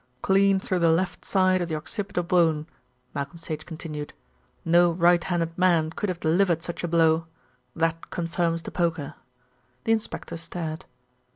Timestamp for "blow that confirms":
6.87-8.63